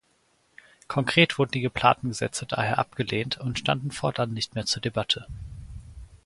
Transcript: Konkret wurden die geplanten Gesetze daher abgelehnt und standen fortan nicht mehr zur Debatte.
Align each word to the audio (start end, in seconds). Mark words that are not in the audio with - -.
Konkret 0.87 1.37
wurden 1.37 1.51
die 1.51 1.61
geplanten 1.61 2.07
Gesetze 2.09 2.47
daher 2.47 2.79
abgelehnt 2.79 3.37
und 3.37 3.59
standen 3.59 3.91
fortan 3.91 4.33
nicht 4.33 4.55
mehr 4.55 4.65
zur 4.65 4.81
Debatte. 4.81 5.27